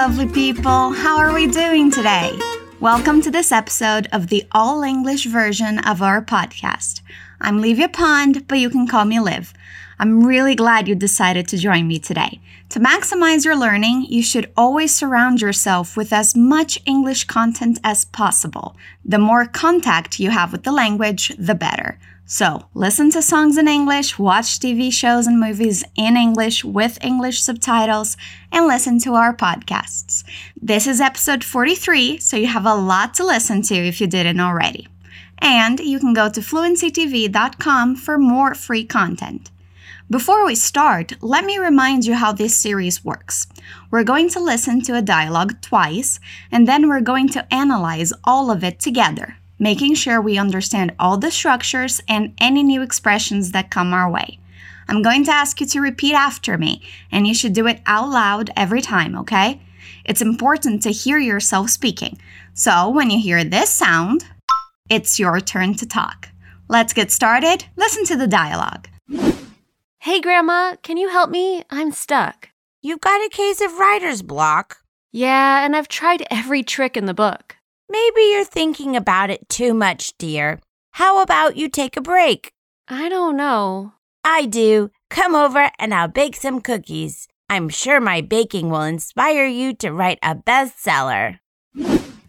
lovely 0.00 0.26
people. 0.26 0.94
How 0.94 1.18
are 1.18 1.34
we 1.34 1.46
doing 1.46 1.90
today? 1.90 2.32
Welcome 2.80 3.20
to 3.20 3.30
this 3.30 3.52
episode 3.52 4.08
of 4.12 4.28
the 4.28 4.44
all 4.50 4.82
English 4.82 5.26
version 5.26 5.78
of 5.80 6.00
our 6.00 6.24
podcast. 6.24 7.02
I'm 7.38 7.60
Livia 7.60 7.90
Pond, 7.90 8.48
but 8.48 8.58
you 8.58 8.70
can 8.70 8.86
call 8.86 9.04
me 9.04 9.20
Liv. 9.20 9.52
I'm 10.00 10.24
really 10.24 10.54
glad 10.54 10.88
you 10.88 10.94
decided 10.94 11.46
to 11.48 11.58
join 11.58 11.86
me 11.86 11.98
today. 11.98 12.40
To 12.70 12.80
maximize 12.80 13.44
your 13.44 13.54
learning, 13.54 14.06
you 14.08 14.22
should 14.22 14.50
always 14.56 14.94
surround 14.94 15.42
yourself 15.42 15.94
with 15.94 16.10
as 16.10 16.34
much 16.34 16.78
English 16.86 17.24
content 17.24 17.78
as 17.84 18.06
possible. 18.06 18.74
The 19.04 19.18
more 19.18 19.44
contact 19.44 20.18
you 20.18 20.30
have 20.30 20.52
with 20.52 20.62
the 20.62 20.72
language, 20.72 21.34
the 21.38 21.54
better. 21.54 21.98
So, 22.24 22.64
listen 22.72 23.10
to 23.10 23.20
songs 23.20 23.58
in 23.58 23.68
English, 23.68 24.18
watch 24.18 24.58
TV 24.58 24.90
shows 24.90 25.26
and 25.26 25.38
movies 25.38 25.84
in 25.96 26.16
English 26.16 26.64
with 26.64 26.96
English 27.04 27.42
subtitles, 27.42 28.16
and 28.50 28.66
listen 28.66 28.98
to 29.00 29.16
our 29.16 29.36
podcasts. 29.36 30.24
This 30.56 30.86
is 30.86 31.02
episode 31.02 31.44
43, 31.44 32.16
so 32.20 32.38
you 32.38 32.46
have 32.46 32.64
a 32.64 32.74
lot 32.74 33.12
to 33.14 33.26
listen 33.26 33.60
to 33.64 33.74
if 33.74 34.00
you 34.00 34.06
didn't 34.06 34.40
already. 34.40 34.88
And 35.40 35.78
you 35.78 35.98
can 35.98 36.14
go 36.14 36.30
to 36.30 36.40
fluencytv.com 36.40 37.96
for 37.96 38.16
more 38.16 38.54
free 38.54 38.86
content. 38.86 39.50
Before 40.10 40.44
we 40.44 40.56
start, 40.56 41.12
let 41.22 41.44
me 41.44 41.58
remind 41.58 42.04
you 42.04 42.14
how 42.14 42.32
this 42.32 42.56
series 42.56 43.04
works. 43.04 43.46
We're 43.92 44.02
going 44.02 44.28
to 44.30 44.40
listen 44.40 44.82
to 44.82 44.96
a 44.96 45.02
dialogue 45.02 45.60
twice, 45.60 46.18
and 46.50 46.66
then 46.66 46.88
we're 46.88 47.00
going 47.00 47.28
to 47.28 47.54
analyze 47.54 48.12
all 48.24 48.50
of 48.50 48.64
it 48.64 48.80
together 48.80 49.36
making 49.60 49.94
sure 49.94 50.20
we 50.20 50.38
understand 50.38 50.92
all 50.98 51.18
the 51.18 51.30
structures 51.30 52.00
and 52.08 52.34
any 52.40 52.62
new 52.62 52.82
expressions 52.82 53.52
that 53.52 53.70
come 53.70 53.92
our 53.92 54.10
way. 54.10 54.38
I'm 54.88 55.02
going 55.02 55.22
to 55.26 55.30
ask 55.30 55.60
you 55.60 55.66
to 55.66 55.80
repeat 55.80 56.14
after 56.14 56.58
me, 56.58 56.82
and 57.12 57.26
you 57.26 57.34
should 57.34 57.52
do 57.52 57.66
it 57.66 57.80
out 57.86 58.08
loud 58.08 58.50
every 58.56 58.80
time, 58.80 59.14
okay? 59.18 59.60
It's 60.04 60.22
important 60.22 60.82
to 60.82 60.90
hear 60.90 61.18
yourself 61.18 61.70
speaking. 61.70 62.18
So 62.54 62.88
when 62.88 63.10
you 63.10 63.20
hear 63.20 63.44
this 63.44 63.70
sound, 63.70 64.24
it's 64.88 65.20
your 65.20 65.40
turn 65.40 65.74
to 65.74 65.86
talk. 65.86 66.30
Let's 66.66 66.94
get 66.94 67.12
started. 67.12 67.66
Listen 67.76 68.04
to 68.06 68.16
the 68.16 68.26
dialogue. 68.26 68.88
Hey, 70.04 70.22
Grandma, 70.22 70.76
can 70.82 70.96
you 70.96 71.10
help 71.10 71.28
me? 71.28 71.62
I'm 71.68 71.92
stuck. 71.92 72.48
You've 72.80 73.02
got 73.02 73.20
a 73.20 73.28
case 73.28 73.60
of 73.60 73.78
writer's 73.78 74.22
block. 74.22 74.78
Yeah, 75.12 75.62
and 75.62 75.76
I've 75.76 75.88
tried 75.88 76.26
every 76.30 76.62
trick 76.62 76.96
in 76.96 77.04
the 77.04 77.12
book. 77.12 77.56
Maybe 77.86 78.22
you're 78.22 78.46
thinking 78.46 78.96
about 78.96 79.28
it 79.28 79.46
too 79.50 79.74
much, 79.74 80.16
dear. 80.16 80.58
How 80.92 81.20
about 81.20 81.58
you 81.58 81.68
take 81.68 81.98
a 81.98 82.00
break? 82.00 82.54
I 82.88 83.10
don't 83.10 83.36
know. 83.36 83.92
I 84.24 84.46
do. 84.46 84.90
Come 85.10 85.34
over 85.34 85.70
and 85.78 85.92
I'll 85.92 86.08
bake 86.08 86.36
some 86.36 86.62
cookies. 86.62 87.28
I'm 87.50 87.68
sure 87.68 88.00
my 88.00 88.22
baking 88.22 88.70
will 88.70 88.80
inspire 88.80 89.44
you 89.44 89.74
to 89.74 89.92
write 89.92 90.18
a 90.22 90.34
bestseller. 90.34 91.40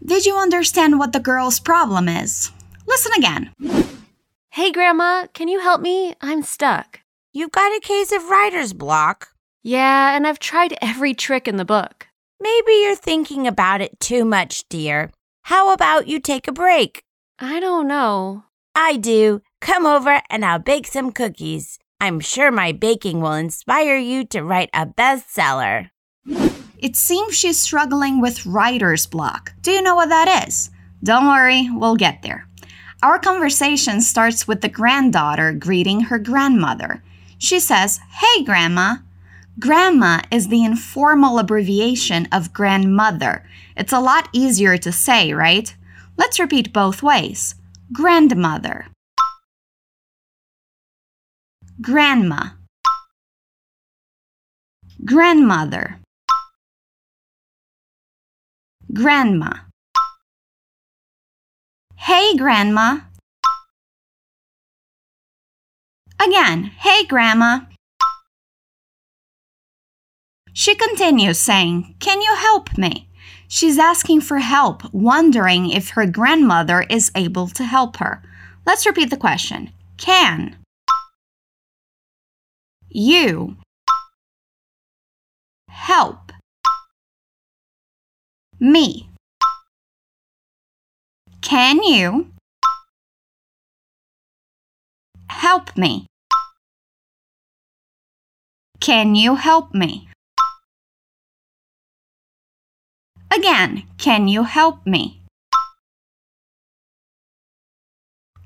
Did 0.04 0.26
you 0.26 0.36
understand 0.36 0.98
what 0.98 1.14
the 1.14 1.20
girl's 1.20 1.58
problem 1.58 2.06
is? 2.06 2.52
Listen 2.86 3.12
again. 3.16 3.54
Hey, 4.50 4.70
Grandma, 4.70 5.28
can 5.32 5.48
you 5.48 5.60
help 5.60 5.80
me? 5.80 6.14
I'm 6.20 6.42
stuck. 6.42 7.01
You've 7.34 7.52
got 7.52 7.74
a 7.74 7.80
case 7.80 8.12
of 8.12 8.28
writer's 8.28 8.74
block. 8.74 9.28
Yeah, 9.62 10.14
and 10.14 10.26
I've 10.26 10.38
tried 10.38 10.76
every 10.82 11.14
trick 11.14 11.48
in 11.48 11.56
the 11.56 11.64
book. 11.64 12.08
Maybe 12.38 12.72
you're 12.82 12.94
thinking 12.94 13.46
about 13.46 13.80
it 13.80 13.98
too 14.00 14.26
much, 14.26 14.68
dear. 14.68 15.10
How 15.44 15.72
about 15.72 16.06
you 16.06 16.20
take 16.20 16.46
a 16.46 16.52
break? 16.52 17.04
I 17.38 17.58
don't 17.58 17.88
know. 17.88 18.44
I 18.74 18.98
do. 18.98 19.40
Come 19.62 19.86
over 19.86 20.20
and 20.28 20.44
I'll 20.44 20.58
bake 20.58 20.86
some 20.86 21.10
cookies. 21.10 21.78
I'm 22.02 22.20
sure 22.20 22.52
my 22.52 22.70
baking 22.70 23.22
will 23.22 23.32
inspire 23.32 23.96
you 23.96 24.26
to 24.26 24.44
write 24.44 24.68
a 24.74 24.84
bestseller. 24.84 25.88
It 26.76 26.96
seems 26.96 27.34
she's 27.34 27.58
struggling 27.58 28.20
with 28.20 28.44
writer's 28.44 29.06
block. 29.06 29.54
Do 29.62 29.70
you 29.70 29.80
know 29.80 29.94
what 29.94 30.10
that 30.10 30.46
is? 30.46 30.68
Don't 31.02 31.26
worry, 31.26 31.70
we'll 31.72 31.96
get 31.96 32.20
there. 32.20 32.46
Our 33.02 33.18
conversation 33.18 34.02
starts 34.02 34.46
with 34.46 34.60
the 34.60 34.68
granddaughter 34.68 35.54
greeting 35.54 36.00
her 36.02 36.18
grandmother. 36.18 37.02
She 37.42 37.58
says, 37.58 37.98
Hey, 38.20 38.44
Grandma. 38.44 38.98
Grandma 39.58 40.20
is 40.30 40.46
the 40.46 40.64
informal 40.64 41.40
abbreviation 41.40 42.28
of 42.30 42.52
grandmother. 42.52 43.44
It's 43.76 43.92
a 43.92 43.98
lot 43.98 44.28
easier 44.32 44.78
to 44.78 44.92
say, 44.92 45.32
right? 45.32 45.74
Let's 46.16 46.38
repeat 46.38 46.72
both 46.72 47.02
ways. 47.02 47.56
Grandmother. 47.92 48.86
Grandma. 51.80 52.50
Grandmother. 55.04 55.98
Grandma. 58.94 59.52
Hey, 61.96 62.36
Grandma. 62.36 63.00
Again, 66.24 66.70
hey, 66.78 67.04
Grandma. 67.04 67.60
She 70.52 70.76
continues 70.76 71.38
saying, 71.38 71.96
Can 71.98 72.20
you 72.20 72.36
help 72.36 72.78
me? 72.78 73.08
She's 73.48 73.76
asking 73.76 74.20
for 74.20 74.38
help, 74.38 74.82
wondering 74.94 75.70
if 75.70 75.90
her 75.90 76.06
grandmother 76.06 76.84
is 76.88 77.10
able 77.16 77.48
to 77.48 77.64
help 77.64 77.96
her. 77.96 78.22
Let's 78.64 78.86
repeat 78.86 79.10
the 79.10 79.16
question. 79.16 79.72
Can 79.96 80.56
you 82.88 83.56
help 85.68 86.30
me? 88.60 89.08
Can 91.40 91.82
you 91.82 92.28
help 95.28 95.76
me? 95.76 96.06
Can 98.82 99.14
you 99.14 99.36
help 99.36 99.72
me? 99.72 100.08
Again, 103.32 103.84
can 103.96 104.26
you 104.26 104.42
help 104.42 104.84
me? 104.84 105.22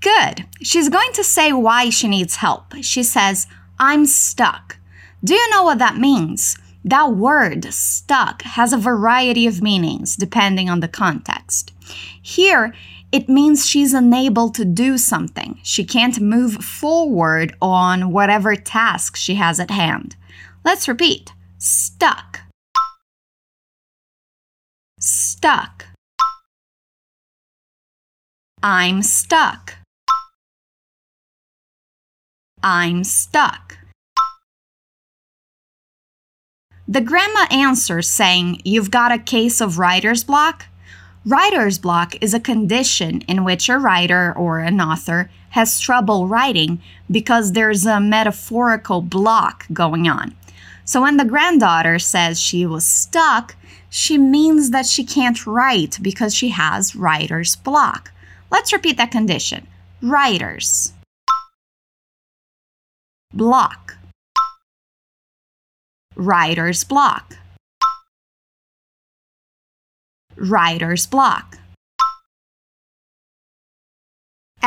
Good. 0.02 0.44
She's 0.60 0.90
going 0.90 1.10
to 1.14 1.24
say 1.24 1.54
why 1.54 1.88
she 1.88 2.06
needs 2.06 2.36
help. 2.36 2.74
She 2.82 3.02
says, 3.02 3.46
I'm 3.78 4.04
stuck. 4.04 4.76
Do 5.24 5.32
you 5.32 5.48
know 5.48 5.62
what 5.62 5.78
that 5.78 5.96
means? 5.96 6.58
That 6.84 7.12
word, 7.14 7.72
stuck, 7.72 8.42
has 8.42 8.74
a 8.74 8.76
variety 8.76 9.46
of 9.46 9.62
meanings 9.62 10.16
depending 10.16 10.68
on 10.68 10.80
the 10.80 10.86
context. 10.86 11.72
Here, 12.20 12.74
it 13.10 13.30
means 13.30 13.66
she's 13.66 13.94
unable 13.94 14.50
to 14.50 14.66
do 14.66 14.98
something. 14.98 15.60
She 15.62 15.82
can't 15.82 16.20
move 16.20 16.56
forward 16.56 17.56
on 17.62 18.12
whatever 18.12 18.54
task 18.54 19.16
she 19.16 19.36
has 19.36 19.58
at 19.58 19.70
hand. 19.70 20.14
Let's 20.66 20.88
repeat 20.88 21.32
stuck 21.58 22.40
stuck. 24.98 25.86
I'm 28.62 29.02
stuck. 29.02 29.74
I'm 32.62 33.04
stuck. 33.04 33.78
The 36.88 37.00
grandma 37.00 37.46
answers 37.50 38.10
saying, 38.10 38.60
You've 38.64 38.90
got 38.90 39.12
a 39.12 39.18
case 39.18 39.60
of 39.60 39.78
writer's 39.78 40.24
block? 40.24 40.66
Writer's 41.24 41.78
block 41.78 42.20
is 42.20 42.34
a 42.34 42.40
condition 42.40 43.20
in 43.22 43.44
which 43.44 43.68
a 43.68 43.78
writer 43.78 44.32
or 44.36 44.60
an 44.60 44.80
author 44.80 45.30
has 45.50 45.80
trouble 45.80 46.28
writing 46.28 46.80
because 47.10 47.52
there's 47.52 47.84
a 47.84 48.00
metaphorical 48.00 49.00
block 49.02 49.66
going 49.72 50.08
on. 50.08 50.34
So 50.86 51.02
when 51.02 51.16
the 51.16 51.24
granddaughter 51.24 51.98
says 51.98 52.40
she 52.40 52.64
was 52.64 52.86
stuck, 52.86 53.56
she 53.90 54.18
means 54.18 54.70
that 54.70 54.86
she 54.86 55.04
can't 55.04 55.44
write 55.44 55.98
because 56.00 56.32
she 56.32 56.50
has 56.50 56.94
writer's 56.94 57.56
block. 57.56 58.12
Let's 58.50 58.72
repeat 58.72 58.96
that 58.96 59.10
condition 59.10 59.66
writer's 60.00 60.92
block. 63.34 63.96
Writer's 66.14 66.84
block. 66.84 67.36
Writer's 70.36 71.06
block. 71.06 71.58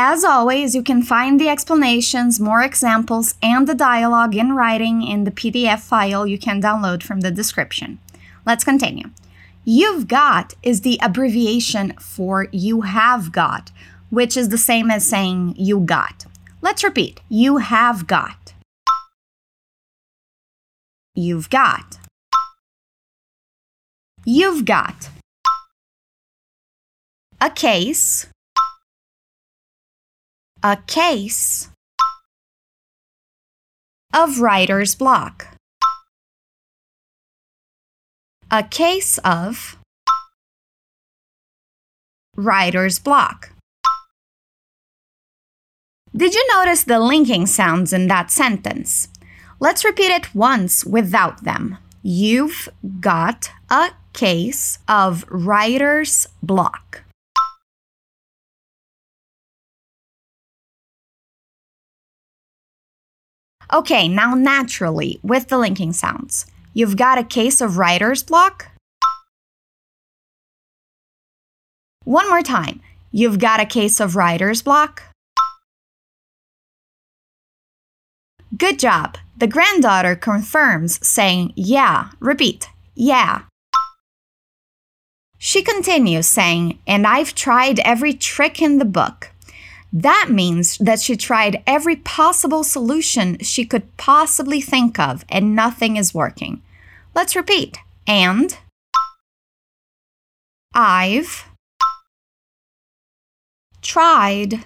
As 0.02 0.24
always, 0.24 0.76
you 0.76 0.82
can 0.82 1.04
find 1.04 1.38
the 1.38 1.50
explanations, 1.50 2.40
more 2.40 2.62
examples, 2.62 3.36
and 3.44 3.68
the 3.68 3.76
dialogue 3.76 4.34
in 4.34 4.54
writing 4.54 5.04
in 5.04 5.26
the 5.26 5.30
PDF 5.30 5.82
file 5.82 6.26
you 6.26 6.40
can 6.40 6.62
download 6.62 7.04
from 7.04 7.20
the 7.20 7.32
description. 7.32 8.00
Let's 8.46 8.64
continue. 8.64 9.10
You've 9.66 10.08
got 10.08 10.54
is 10.64 10.82
the 10.82 10.98
abbreviation 11.02 11.98
for 12.00 12.48
you 12.54 12.84
have 12.84 13.34
got, 13.34 13.74
which 14.10 14.38
is 14.38 14.48
the 14.48 14.58
same 14.58 14.90
as 14.90 15.06
saying 15.06 15.56
you 15.58 15.82
got. 15.82 16.26
Let's 16.62 16.82
repeat. 16.82 17.20
You 17.28 17.58
have 17.58 18.08
got. 18.08 18.54
You've 21.14 21.50
got. 21.50 22.00
You've 24.24 24.64
got 24.64 25.10
a 27.42 27.50
case, 27.50 28.28
a 30.64 30.78
case 30.88 31.70
of 34.14 34.42
writer's 34.42 34.94
block. 34.94 35.48
A 38.52 38.64
case 38.64 39.20
of 39.20 39.78
writer's 42.36 43.00
block. 43.00 43.52
Did 46.16 46.34
you 46.34 46.46
notice 46.54 46.84
the 46.84 47.00
linking 47.00 47.46
sounds 47.46 47.94
in 47.94 48.08
that 48.08 48.32
sentence? 48.32 49.08
Let's 49.62 49.86
repeat 49.86 50.12
it 50.12 50.36
once 50.36 50.84
without 50.84 51.44
them. 51.44 51.78
You've 52.02 52.68
got 53.00 53.52
a 53.70 53.92
case 54.12 54.80
of 54.90 55.24
writer's 55.30 56.28
block. 56.42 57.04
Okay, 63.72 64.08
now 64.08 64.34
naturally, 64.34 65.20
with 65.22 65.48
the 65.50 65.58
linking 65.58 65.94
sounds. 65.94 66.48
You've 66.74 66.98
got 66.98 67.20
a 67.20 67.24
case 67.24 67.62
of 67.62 67.78
writer's 67.78 68.24
block? 68.24 68.68
One 72.04 72.28
more 72.30 72.42
time. 72.42 72.82
You've 73.12 73.38
got 73.38 73.60
a 73.60 73.66
case 73.66 74.00
of 74.00 74.16
writer's 74.16 74.64
block? 74.64 75.04
Good 78.58 78.80
job. 78.80 79.18
The 79.38 79.48
granddaughter 79.48 80.16
confirms, 80.16 81.06
saying, 81.08 81.54
Yeah. 81.56 82.10
Repeat, 82.20 82.70
Yeah. 82.96 83.44
She 85.38 85.62
continues, 85.62 86.26
saying, 86.26 86.80
And 86.88 87.06
I've 87.06 87.36
tried 87.36 87.80
every 87.82 88.14
trick 88.14 88.62
in 88.62 88.80
the 88.80 88.86
book. 88.86 89.32
That 89.92 90.28
means 90.30 90.78
that 90.78 91.00
she 91.00 91.18
tried 91.18 91.64
every 91.66 91.96
possible 91.96 92.64
solution 92.64 93.40
she 93.40 93.66
could 93.66 93.98
possibly 93.98 94.62
think 94.62 95.00
of 95.00 95.26
and 95.30 95.56
nothing 95.56 95.98
is 95.98 96.14
working. 96.14 96.62
Let's 97.16 97.36
repeat. 97.36 97.78
And 98.06 98.56
I've 100.74 101.46
tried 103.82 104.66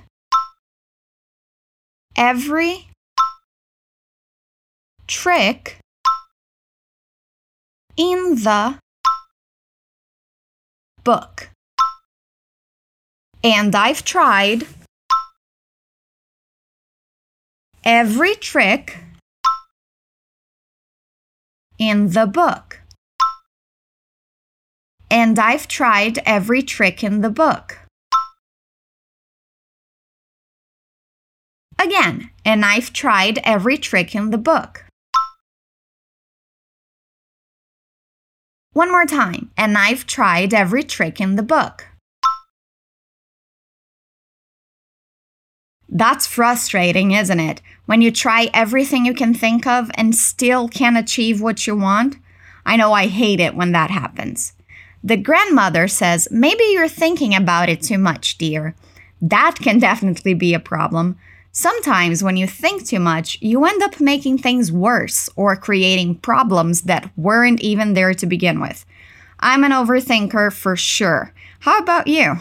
every 2.17 2.87
trick 5.07 5.77
in 7.95 8.35
the 8.43 8.79
book. 11.03 11.49
And 13.43 13.75
I've 13.75 14.03
tried 14.05 14.65
every 17.83 18.35
trick 18.35 18.97
in 21.77 22.11
the 22.11 22.25
book. 22.25 22.79
And 25.11 25.37
I've 25.37 25.67
tried 25.67 26.19
every 26.25 26.63
trick 26.63 27.03
in 27.03 27.21
the 27.21 27.29
book. 27.29 27.79
Again, 31.79 32.31
and 32.45 32.63
I've 32.63 32.93
tried 32.93 33.39
every 33.43 33.77
trick 33.77 34.15
in 34.15 34.29
the 34.29 34.37
book. 34.37 34.85
One 38.71 38.89
more 38.89 39.05
time, 39.05 39.51
and 39.57 39.77
I've 39.77 40.07
tried 40.07 40.53
every 40.53 40.83
trick 40.83 41.19
in 41.19 41.35
the 41.35 41.43
book. 41.43 41.92
That's 45.95 46.25
frustrating, 46.25 47.11
isn't 47.11 47.39
it? 47.39 47.61
When 47.85 48.01
you 48.01 48.09
try 48.09 48.49
everything 48.51 49.05
you 49.05 49.13
can 49.13 49.35
think 49.35 49.67
of 49.67 49.91
and 49.93 50.15
still 50.15 50.67
can't 50.67 50.97
achieve 50.97 51.39
what 51.39 51.67
you 51.67 51.75
want. 51.75 52.17
I 52.65 52.77
know 52.77 52.93
I 52.93 53.05
hate 53.05 53.39
it 53.39 53.53
when 53.53 53.73
that 53.73 53.91
happens. 53.91 54.53
The 55.03 55.17
grandmother 55.17 55.87
says, 55.87 56.27
Maybe 56.31 56.63
you're 56.71 56.87
thinking 56.87 57.35
about 57.35 57.69
it 57.69 57.83
too 57.83 57.99
much, 57.99 58.39
dear. 58.39 58.73
That 59.21 59.57
can 59.61 59.77
definitely 59.89 60.33
be 60.33 60.55
a 60.55 60.59
problem. 60.59 61.15
Sometimes, 61.51 62.23
when 62.23 62.37
you 62.37 62.47
think 62.47 62.87
too 62.87 62.99
much, 62.99 63.37
you 63.39 63.63
end 63.63 63.83
up 63.83 63.99
making 63.99 64.39
things 64.39 64.71
worse 64.71 65.29
or 65.35 65.55
creating 65.55 66.15
problems 66.15 66.83
that 66.83 67.11
weren't 67.15 67.61
even 67.61 67.93
there 67.93 68.15
to 68.15 68.25
begin 68.25 68.59
with. 68.59 68.83
I'm 69.39 69.63
an 69.63 69.71
overthinker 69.71 70.51
for 70.51 70.75
sure. 70.75 71.31
How 71.59 71.77
about 71.77 72.07
you? 72.07 72.37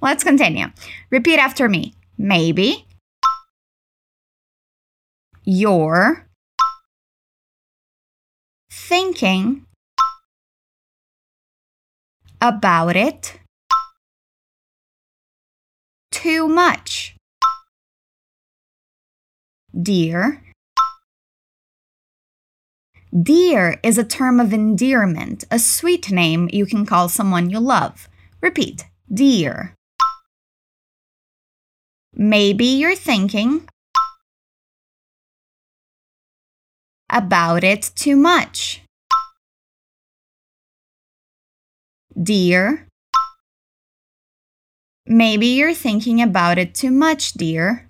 Let's 0.00 0.22
continue. 0.22 0.66
Repeat 1.10 1.38
after 1.38 1.68
me. 1.68 1.94
Maybe 2.16 2.86
you're 5.44 6.26
thinking 8.70 9.66
about 12.40 12.96
it 12.96 13.38
too 16.10 16.48
much. 16.48 17.16
Dear. 19.80 20.42
Dear 23.22 23.78
is 23.82 23.98
a 23.98 24.04
term 24.04 24.40
of 24.40 24.52
endearment, 24.52 25.44
a 25.50 25.58
sweet 25.58 26.10
name 26.10 26.48
you 26.52 26.64
can 26.64 26.86
call 26.86 27.08
someone 27.08 27.50
you 27.50 27.60
love. 27.60 28.08
Repeat, 28.40 28.86
dear. 29.12 29.74
Maybe 32.14 32.66
you're 32.66 32.96
thinking 32.96 33.68
about 37.12 37.62
it 37.62 37.90
too 37.94 38.16
much. 38.16 38.82
Dear. 42.20 42.86
Maybe 45.06 45.46
you're 45.46 45.74
thinking 45.74 46.22
about 46.22 46.58
it 46.58 46.74
too 46.74 46.90
much, 46.90 47.32
dear. 47.32 47.88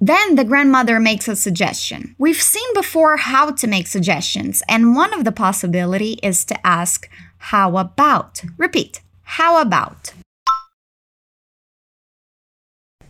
Then 0.00 0.36
the 0.36 0.44
grandmother 0.44 1.00
makes 1.00 1.26
a 1.26 1.34
suggestion. 1.34 2.14
We've 2.18 2.40
seen 2.40 2.72
before 2.72 3.16
how 3.16 3.50
to 3.50 3.66
make 3.66 3.88
suggestions, 3.88 4.62
and 4.68 4.94
one 4.94 5.12
of 5.12 5.24
the 5.24 5.32
possibility 5.32 6.20
is 6.22 6.44
to 6.46 6.66
ask, 6.66 7.10
how 7.38 7.76
about? 7.76 8.42
Repeat, 8.56 9.00
how 9.22 9.60
about? 9.60 10.12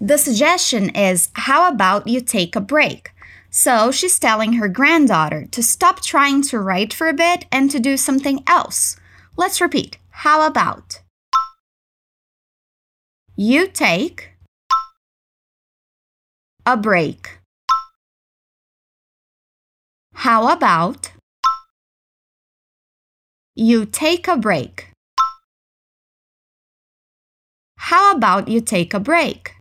The 0.01 0.17
suggestion 0.17 0.91
is, 0.91 1.29
how 1.33 1.69
about 1.69 2.07
you 2.07 2.21
take 2.21 2.55
a 2.55 2.61
break? 2.61 3.11
So 3.51 3.91
she's 3.91 4.19
telling 4.19 4.55
her 4.55 4.69
granddaughter 4.69 5.47
to 5.51 5.63
stop 5.63 6.03
trying 6.03 6.43
to 6.43 6.61
write 6.61 6.95
for 6.95 7.09
a 7.09 7.13
bit 7.13 7.47
and 7.51 7.69
to 7.73 7.81
do 7.81 7.97
something 7.97 8.45
else. 8.47 8.97
Let's 9.37 9.61
repeat. 9.61 9.99
How 10.11 10.47
about? 10.47 11.01
You 13.35 13.67
take 13.67 14.31
a 16.65 16.77
break. 16.77 17.39
How 20.15 20.53
about 20.53 21.13
you 23.55 23.85
take 23.85 24.29
a 24.29 24.37
break? 24.37 24.91
How 27.77 28.13
about 28.15 28.49
you 28.49 28.61
take 28.61 28.95
a 28.95 29.01
break? 29.01 29.58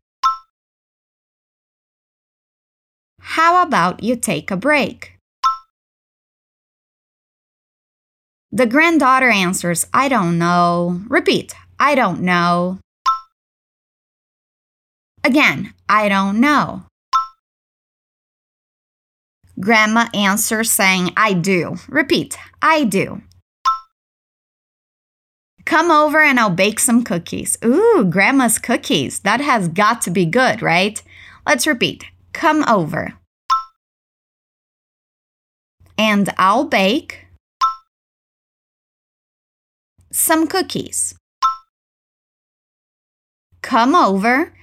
How 3.31 3.61
about 3.61 4.01
you 4.01 4.15
take 4.15 4.49
a 4.49 4.57
break? 4.57 5.17
The 8.53 8.65
granddaughter 8.65 9.29
answers, 9.29 9.85
I 9.93 10.07
don't 10.07 10.39
know. 10.39 11.01
Repeat, 11.07 11.53
I 11.77 11.93
don't 11.93 12.21
know. 12.21 12.79
Again, 15.25 15.73
I 15.89 16.07
don't 16.07 16.39
know. 16.39 16.83
Grandma 19.59 20.07
answers 20.13 20.71
saying, 20.71 21.11
I 21.17 21.33
do. 21.33 21.75
Repeat, 21.89 22.37
I 22.61 22.85
do. 22.85 23.21
Come 25.65 25.91
over 25.91 26.23
and 26.23 26.39
I'll 26.39 26.49
bake 26.49 26.79
some 26.79 27.03
cookies. 27.03 27.57
Ooh, 27.63 28.07
Grandma's 28.09 28.57
cookies. 28.57 29.19
That 29.19 29.41
has 29.41 29.67
got 29.67 30.01
to 30.03 30.11
be 30.11 30.25
good, 30.25 30.61
right? 30.61 31.03
Let's 31.45 31.67
repeat. 31.67 32.05
Come 32.31 32.63
over. 32.67 33.16
And 35.97 36.29
I'll 36.37 36.65
bake 36.65 37.25
some 40.11 40.47
cookies. 40.47 41.15
Come 43.61 43.95
over 43.95 44.53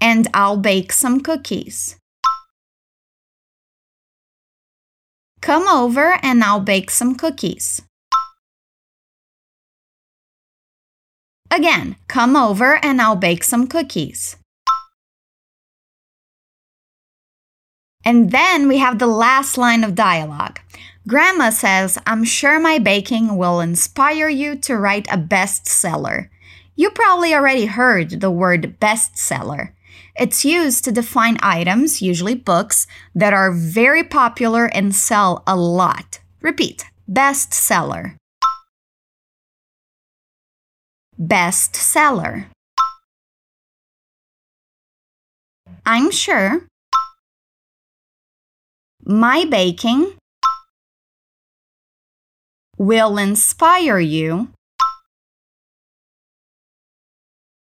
and 0.00 0.28
I'll 0.32 0.56
bake 0.56 0.92
some 0.92 1.20
cookies. 1.20 1.96
Come 5.40 5.68
over 5.68 6.18
and 6.22 6.42
I'll 6.42 6.60
bake 6.60 6.90
some 6.90 7.14
cookies. 7.14 7.82
Again, 11.50 11.96
come 12.08 12.36
over 12.36 12.84
and 12.84 13.00
I'll 13.00 13.16
bake 13.16 13.44
some 13.44 13.66
cookies. 13.66 14.36
And 18.06 18.30
then 18.30 18.68
we 18.68 18.78
have 18.78 19.00
the 19.00 19.08
last 19.08 19.58
line 19.58 19.82
of 19.82 19.96
dialogue. 19.96 20.60
Grandma 21.08 21.50
says, 21.50 21.98
I'm 22.06 22.22
sure 22.22 22.60
my 22.60 22.78
baking 22.78 23.36
will 23.36 23.58
inspire 23.58 24.28
you 24.28 24.54
to 24.58 24.76
write 24.76 25.08
a 25.10 25.18
bestseller. 25.18 26.28
You 26.76 26.90
probably 26.90 27.34
already 27.34 27.66
heard 27.66 28.20
the 28.20 28.30
word 28.30 28.78
bestseller. 28.78 29.72
It's 30.14 30.44
used 30.44 30.84
to 30.84 30.92
define 30.92 31.38
items, 31.42 32.00
usually 32.00 32.36
books, 32.36 32.86
that 33.12 33.32
are 33.32 33.50
very 33.50 34.04
popular 34.04 34.66
and 34.66 34.94
sell 34.94 35.42
a 35.44 35.56
lot. 35.56 36.20
Repeat 36.40 36.84
bestseller. 37.10 38.14
Bestseller. 41.20 42.46
I'm 45.84 46.12
sure 46.12 46.62
my 49.08 49.44
baking 49.44 50.16
will 52.76 53.18
inspire 53.18 54.00
you 54.00 54.48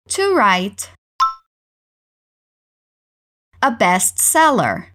to 0.09 0.35
write 0.35 0.91
a 3.61 3.71
bestseller. 3.71 4.87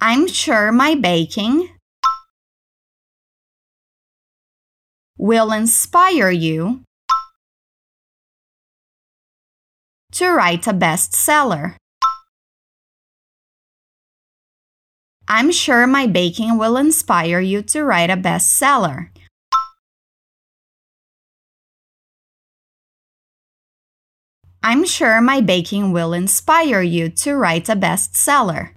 I'm 0.00 0.28
sure 0.28 0.70
my 0.70 0.94
baking 0.94 1.70
will 5.18 5.50
inspire 5.50 6.30
you 6.30 6.82
to 10.12 10.30
write 10.30 10.68
a 10.68 10.72
bestseller. 10.72 11.74
I'm 15.28 15.50
sure 15.50 15.86
my 15.86 16.06
baking 16.06 16.58
will 16.58 16.76
inspire 16.76 17.40
you 17.40 17.62
to 17.62 17.84
write 17.84 18.10
a 18.10 18.16
bestseller. 18.16 19.08
I'm 24.64 24.84
sure 24.84 25.20
my 25.20 25.40
baking 25.40 25.92
will 25.92 26.12
inspire 26.12 26.82
you 26.82 27.08
to 27.08 27.34
write 27.34 27.68
a 27.68 27.74
bestseller. 27.74 28.74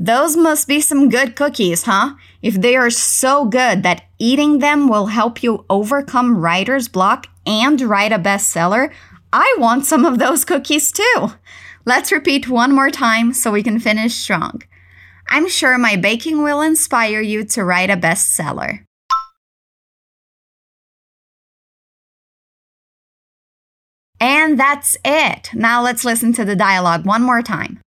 Those 0.00 0.36
must 0.36 0.68
be 0.68 0.80
some 0.80 1.08
good 1.08 1.34
cookies, 1.34 1.82
huh? 1.82 2.14
If 2.40 2.54
they 2.54 2.76
are 2.76 2.88
so 2.88 3.44
good 3.44 3.82
that 3.82 4.04
eating 4.18 4.60
them 4.60 4.88
will 4.88 5.06
help 5.06 5.42
you 5.42 5.64
overcome 5.68 6.38
writer's 6.38 6.86
block 6.86 7.26
and 7.44 7.80
write 7.80 8.12
a 8.12 8.18
bestseller, 8.18 8.92
I 9.32 9.56
want 9.58 9.86
some 9.86 10.04
of 10.04 10.18
those 10.18 10.44
cookies 10.44 10.90
too. 10.92 11.32
Let's 11.84 12.12
repeat 12.12 12.48
one 12.48 12.74
more 12.74 12.90
time 12.90 13.32
so 13.32 13.50
we 13.50 13.62
can 13.62 13.78
finish 13.78 14.14
strong. 14.14 14.62
I'm 15.28 15.48
sure 15.48 15.76
my 15.76 15.96
baking 15.96 16.42
will 16.42 16.62
inspire 16.62 17.20
you 17.20 17.44
to 17.44 17.64
write 17.64 17.90
a 17.90 17.96
bestseller. 17.96 18.84
And 24.20 24.58
that's 24.58 24.96
it. 25.04 25.50
Now 25.54 25.82
let's 25.82 26.04
listen 26.04 26.32
to 26.34 26.44
the 26.44 26.56
dialogue 26.56 27.06
one 27.06 27.22
more 27.22 27.42
time. 27.42 27.80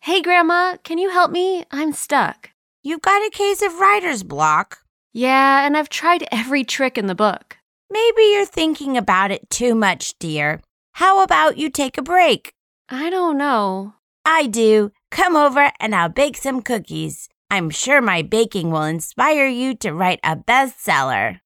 Hey, 0.00 0.22
Grandma, 0.22 0.76
can 0.82 0.98
you 0.98 1.10
help 1.10 1.30
me? 1.30 1.64
I'm 1.70 1.92
stuck. 1.92 2.50
You've 2.82 3.02
got 3.02 3.26
a 3.26 3.30
case 3.30 3.60
of 3.60 3.80
writer's 3.80 4.22
block. 4.22 4.78
Yeah, 5.12 5.66
and 5.66 5.76
I've 5.76 5.88
tried 5.88 6.26
every 6.30 6.62
trick 6.62 6.96
in 6.96 7.06
the 7.06 7.14
book. 7.14 7.55
Maybe 7.90 8.22
you're 8.32 8.46
thinking 8.46 8.96
about 8.96 9.30
it 9.30 9.48
too 9.48 9.74
much, 9.74 10.18
dear. 10.18 10.60
How 10.94 11.22
about 11.22 11.56
you 11.56 11.70
take 11.70 11.96
a 11.96 12.02
break? 12.02 12.52
I 12.88 13.10
don't 13.10 13.38
know. 13.38 13.94
I 14.24 14.46
do. 14.46 14.90
Come 15.10 15.36
over 15.36 15.70
and 15.78 15.94
I'll 15.94 16.08
bake 16.08 16.36
some 16.36 16.62
cookies. 16.62 17.28
I'm 17.50 17.70
sure 17.70 18.02
my 18.02 18.22
baking 18.22 18.70
will 18.70 18.82
inspire 18.82 19.46
you 19.46 19.74
to 19.76 19.92
write 19.92 20.20
a 20.24 20.36
bestseller. 20.36 21.40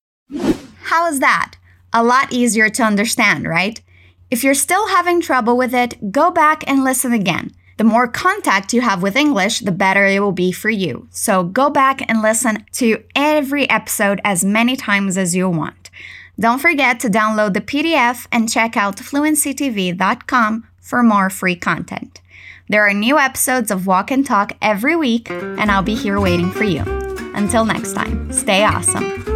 How 0.84 1.08
is 1.08 1.20
that? 1.20 1.56
A 1.92 2.02
lot 2.02 2.32
easier 2.32 2.70
to 2.70 2.82
understand, 2.82 3.46
right? 3.46 3.80
If 4.30 4.42
you're 4.42 4.54
still 4.54 4.88
having 4.88 5.20
trouble 5.20 5.56
with 5.56 5.74
it, 5.74 6.12
go 6.12 6.30
back 6.30 6.64
and 6.66 6.84
listen 6.84 7.12
again. 7.12 7.50
The 7.76 7.84
more 7.84 8.06
contact 8.08 8.72
you 8.72 8.82
have 8.82 9.02
with 9.02 9.16
English, 9.16 9.60
the 9.60 9.72
better 9.72 10.04
it 10.06 10.20
will 10.20 10.32
be 10.32 10.52
for 10.52 10.70
you. 10.70 11.08
So 11.10 11.42
go 11.42 11.70
back 11.70 12.08
and 12.08 12.22
listen 12.22 12.66
to 12.74 13.02
every 13.16 13.68
episode 13.68 14.20
as 14.22 14.44
many 14.44 14.76
times 14.76 15.16
as 15.16 15.34
you 15.34 15.48
want. 15.48 15.79
Don't 16.40 16.58
forget 16.58 16.98
to 17.00 17.10
download 17.10 17.52
the 17.52 17.60
PDF 17.60 18.26
and 18.32 18.50
check 18.50 18.74
out 18.74 18.96
fluencytv.com 18.96 20.66
for 20.80 21.02
more 21.02 21.28
free 21.28 21.54
content. 21.54 22.22
There 22.70 22.88
are 22.88 22.94
new 22.94 23.18
episodes 23.18 23.70
of 23.70 23.86
Walk 23.86 24.10
and 24.10 24.24
Talk 24.24 24.52
every 24.62 24.96
week, 24.96 25.30
and 25.30 25.70
I'll 25.70 25.82
be 25.82 25.94
here 25.94 26.18
waiting 26.18 26.50
for 26.50 26.64
you. 26.64 26.82
Until 27.34 27.66
next 27.66 27.92
time, 27.92 28.32
stay 28.32 28.64
awesome. 28.64 29.29